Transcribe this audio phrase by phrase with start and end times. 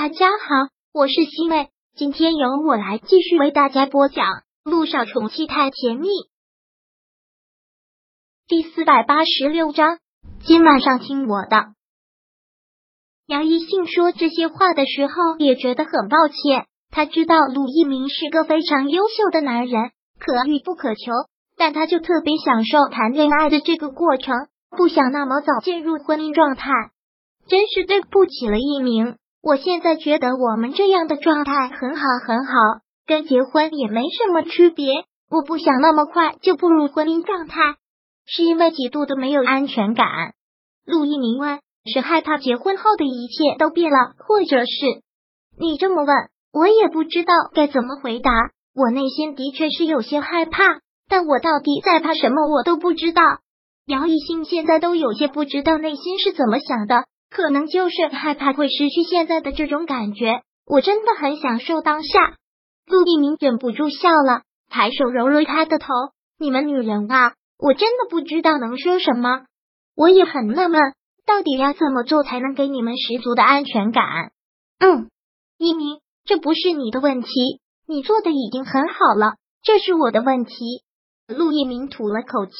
[0.00, 4.26] 大家好，我是西妹，今天由我来继续为大家播讲
[4.62, 6.06] 《路上宠妻太甜蜜》
[8.46, 9.98] 第四百八十六章。
[10.44, 11.72] 今晚上听我的。
[13.26, 19.90] 杨一信说这些话的时候也觉得很抱歉，他知道陆一鸣是个非常优秀的男人，
[20.20, 21.10] 可遇不可求，
[21.56, 26.70] 但他就特别享受谈恋爱的这个过程，不想那么早进入婚姻状态。
[27.48, 29.16] 真是对不起了一鸣。
[29.40, 32.52] 我现在觉得我们这样的状态很好很好，
[33.06, 35.04] 跟结婚也没什么区别。
[35.30, 37.76] 我不想那么快就步入婚姻状态，
[38.26, 40.06] 是因为极度的没有安全感。
[40.84, 45.02] 陆一鸣问：“是害怕结婚后的一切都变了，或者是
[45.58, 46.16] 你这么问，
[46.52, 48.30] 我也不知道该怎么回答。
[48.74, 53.22] 我内心的确是有些害怕，但我到底在怕什么，我都不知道。
[53.86, 60.42] 姚一兴现在都有些不知道内心是怎么想的。”可能就是害怕会失去现在的这种感觉。
[60.66, 62.36] 我真的很享受当下。
[62.86, 65.86] 陆一鸣忍不住笑了，抬手揉揉他的头。
[66.38, 69.44] 你们女人啊，我真的不知道能说什么。
[69.96, 70.80] 我也很纳闷，
[71.26, 74.04] 到底要怎么做才能给你们十足的安全感？
[74.78, 75.08] 嗯，
[75.58, 77.28] 一鸣，这不是你的问题，
[77.86, 79.34] 你做的已经很好了。
[79.62, 80.54] 这是我的问题。
[81.26, 82.54] 陆一鸣吐了口气，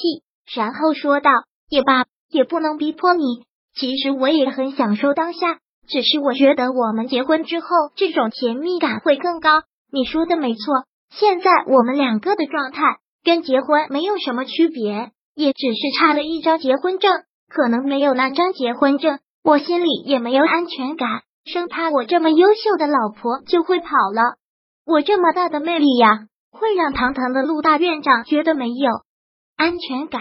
[0.55, 1.31] 然后说道
[1.71, 3.25] ：“也罢，也不能逼迫你。”
[3.79, 9.63] 其实我也很享受当下，只是我觉得我们结婚之后，这种甜蜜感会更高。
[9.93, 12.83] 你说的没错，现在我们两个的状态
[13.23, 17.23] 跟结婚没有什么区别，也只是差了一张结婚证。
[17.49, 24.37] 可能没有那张结婚证，我心里也没有安全感，生怕我这么优秀的老婆就会跑了。
[24.85, 28.91] 我这么大的魅力呀，会让堂堂的陆大院长觉得没有
[29.57, 30.21] 安全感。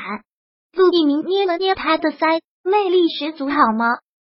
[0.74, 2.40] 陆一鸣捏了捏他的腮。
[2.68, 3.86] 魅力十足，好吗？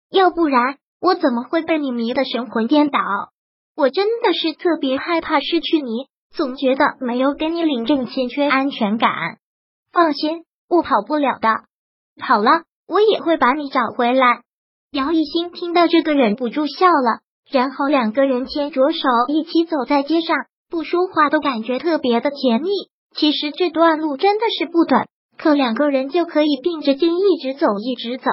[0.09, 3.01] 要不然我怎么会被你迷得神魂颠倒？
[3.77, 9.11] 我真的是特别害怕失去你，总觉得没有跟你领证欠缺安全感。
[9.93, 11.49] 放心，我跑不了的，
[12.21, 14.43] 跑了我也会把你找回来。
[14.93, 17.21] 姚一新听到这个忍不住笑了，
[17.51, 20.37] 然后两个人牵着手一起走在街上，
[20.69, 22.69] 不说话都感觉特别的甜蜜。
[23.17, 25.09] 其实这段路真的是不短。
[25.43, 28.31] 可两个人就可以并着肩一直走，一直走，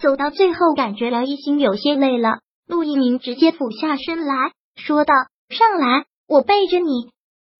[0.00, 2.38] 走到最后，感觉姚一星有些累了。
[2.66, 5.12] 陆一鸣直接俯下身来说道
[5.54, 7.10] ：“上来，我背着你。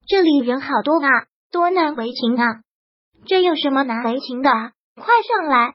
[0.08, 1.08] 这里人好多啊，
[1.52, 2.62] 多难为情啊！
[3.26, 4.48] 这有什么难为情的？
[4.48, 5.74] 快上来！”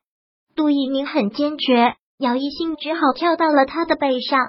[0.57, 4.39] 陆一鸣很坚决，姚一星只好跳到了他的背上。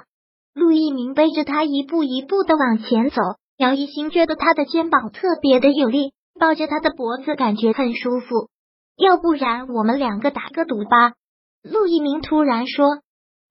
[0.55, 3.21] 陆一鸣背着他一步一步的往前走，
[3.57, 6.13] 姚一星觉得他的肩膀特别的有力。
[6.41, 8.49] 抱着他的脖子，感觉很舒服。
[8.97, 11.13] 要不然我们两个打个赌吧？
[11.61, 12.87] 陆一鸣突然说：“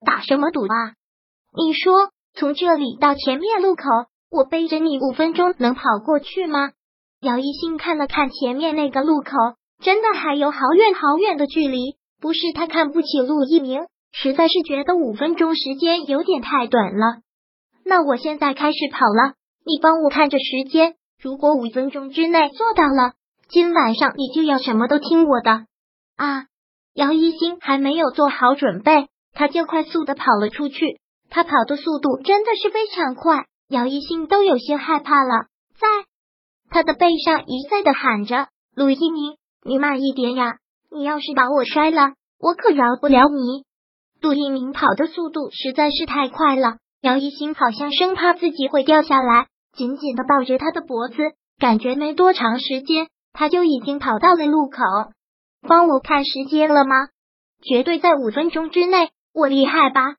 [0.05, 0.91] 打什么赌啊？
[1.55, 3.83] 你说从这里到前面路口，
[4.29, 6.71] 我背着你五分钟能跑过去吗？”
[7.23, 9.31] 姚一新看了看前面那个路口，
[9.81, 11.95] 真的还有好远好远的距离。
[12.19, 17.21] 不是他看不起陆一鸣，实在是觉得五分钟时间有点太短了。
[17.85, 19.35] 那我现在开始跑了，
[19.65, 20.95] 你帮我看着时间。
[21.21, 23.13] 如果五分钟之内做到了，
[23.47, 25.65] 今晚上你就要什么都听我的
[26.17, 26.47] 啊！
[26.95, 30.99] 姚一星还没有做好准备，他就快速的跑了出去。
[31.29, 35.45] 他跑的速度真的是非常快，姚一星都有些害怕了，
[35.79, 35.87] 在
[36.71, 40.55] 他的背上一再的喊着：“陆一鸣，你慢一点呀！
[40.89, 43.63] 你要是把我摔了，我可饶不了你。”
[44.21, 49.49] 陆一鸣跑的速度实在是太快了，姚一星好像生怕自己会掉下来。
[49.73, 51.15] 紧紧的抱着他的脖子，
[51.57, 54.77] 感觉没多长时间，他就已经跑到了路口。
[55.67, 56.95] 帮我看时间了吗？
[57.61, 59.11] 绝对在五分钟之内。
[59.33, 60.15] 我厉害吧？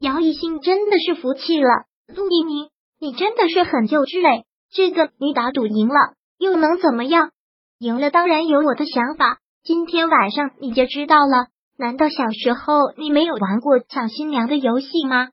[0.00, 1.84] 姚一兴真的是服气了。
[2.08, 2.68] 陆一鸣，
[2.98, 4.44] 你真的是很幼稚嘞！
[4.72, 7.30] 这个你打赌赢了又能怎么样？
[7.78, 11.46] 赢了当然有我的想法，今天晚上你就知道了。
[11.78, 15.28] 难道小时候你没有玩过抢新娘的游戏吗？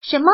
[0.00, 0.26] 什么？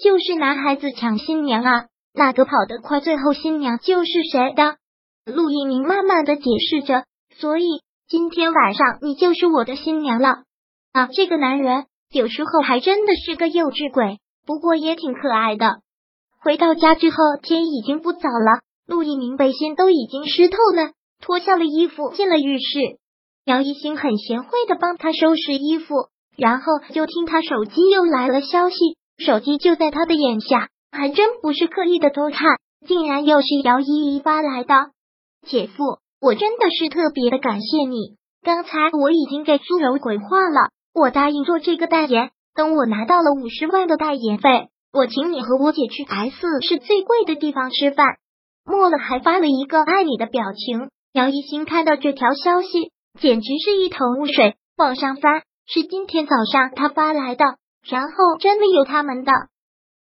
[0.00, 1.86] 就是男孩子抢新娘啊？
[2.14, 4.76] 哪个跑得快，最后新娘就是谁的。
[5.24, 7.04] 陆一鸣慢慢的解释着，
[7.38, 7.66] 所以
[8.08, 10.28] 今天晚上你就是我的新娘了
[10.92, 11.06] 啊！
[11.12, 15.80] 这个男人有时候还真的是个幼稚鬼，不过也挺可爱的。
[16.40, 22.98] 回到家之后，天已经不早了，陆一鸣背心都已经湿透了，脱下了衣服进了浴室。
[23.44, 25.94] 姚一星很贤惠的帮他收拾衣服，
[26.36, 26.64] 然后
[26.94, 28.76] 就听他手机又来了消息，
[29.18, 30.68] 手机就在他的眼下。
[30.90, 34.74] 还真不是刻意的偷看，竟然又是姚依依发来的。
[35.46, 38.16] 姐夫，我真的是特别的感谢你。
[38.42, 48.06] 刚才我已经给苏柔回话了，我答应做这个代言，等我拿到了五十万的代言费，我请你和我姐去 S 是最贵的地方吃饭。
[48.64, 50.90] 末了还发了一个爱你的表情。
[51.12, 57.44] 姚一新看到这条消息，简直是一头雾水，往上翻是今天早上他发来的，
[57.82, 59.32] 然后真的有他们的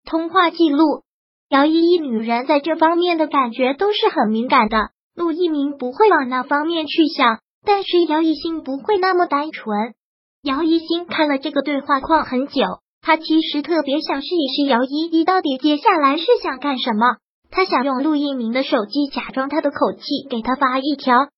[0.06, 1.02] 通话记录。
[1.48, 9.94] 姚依依女人在这方面的感觉都是很敏感的，陆一鸣不会往那方面去想，但是姚一新不会那么单纯。
[10.42, 12.62] 姚一新看了这个对话框很久，
[13.02, 17.16] 他其实特别想试一试姚依依到底接下来是想干什么。
[17.50, 21.28] 他想用陆一鸣的手机假装他的口气，给他发一条：“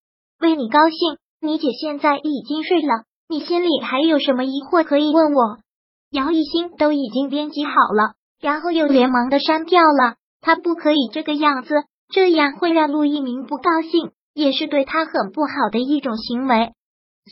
[0.40, 5.58] 为你高兴，你姐现在已经睡了，你心里还有什么疑惑可以问我。”
[6.12, 10.16] 姚一新都已经编辑好了，然后又连忙的删掉了。
[10.40, 11.74] 他不可以这个样子，
[12.12, 16.72] 这样会让陆一鸣不高兴，也是对他很不好的一种行为。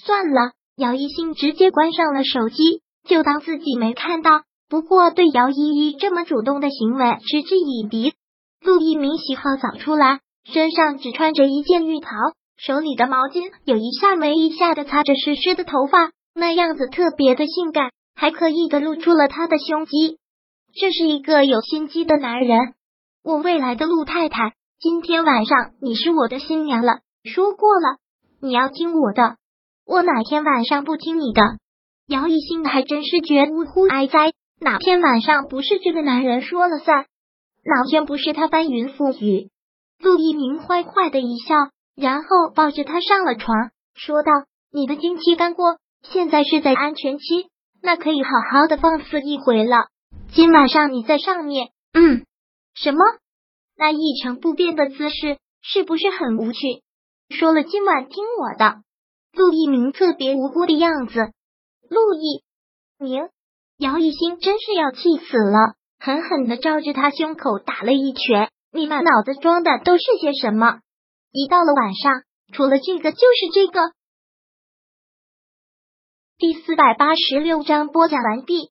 [0.05, 4.43] 算了，姚一新直接关上了手机，就当自己没看到。
[4.69, 8.15] 不过对姚依依这么主动的行为嗤之以鼻。
[8.61, 12.11] 陆一鸣洗好澡出来，身上只穿着一件浴袍，
[12.59, 20.19] 手里的毛巾有一下没一下的擦着湿湿的头发，那样子特别的性感，还刻意的露出了他的胸肌。
[20.79, 22.75] 这是一个有心机的男人。
[23.25, 27.97] 我未来的陆太太，今天晚上你是我的新娘了，说过了，
[28.43, 29.37] 你要听我的。
[29.87, 31.41] 我哪天晚上不听你的？
[32.09, 37.07] 姚一新还真是绝无乎哀哉，哪天晚上不是这个男人说了算？
[37.65, 39.49] 哪天不是他翻云覆雨？
[39.99, 41.55] 陆一鸣坏坏的一笑，
[41.97, 44.31] 然后抱着他上了床，说道
[44.71, 47.25] ：“你的经期刚过，现在是在安全期，
[47.81, 49.89] 那可以好好的放肆一回了。
[50.37, 52.27] 今晚上你在上面，嗯，
[52.75, 52.99] 什么？
[53.75, 56.83] 那一成不变的姿势是不是很无趣？
[57.31, 58.83] 说了今晚听我的。”
[59.33, 61.33] 陆一鸣特别无辜的样子。
[61.89, 62.45] 陆一
[62.99, 63.31] 鸣，
[63.79, 65.75] 姚一新真是要气死了。
[65.99, 68.51] 狠狠的照着他胸口打了一拳。
[68.73, 70.81] 你满脑子装的都是些什么？
[71.33, 73.81] 一到了晚上，除了这个就是这个。
[76.37, 78.71] 第四百八十六章播讲完毕。